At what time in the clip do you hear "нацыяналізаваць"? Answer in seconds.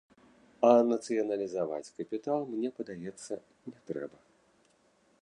0.91-1.91